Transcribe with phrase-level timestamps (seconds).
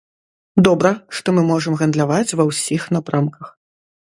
[0.67, 3.57] Добра, што мы можам гандляваць ва ўсіх напрамках.